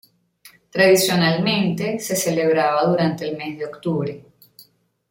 [0.71, 4.25] Tradicionalmente, se celebraba durante el mes de octubre.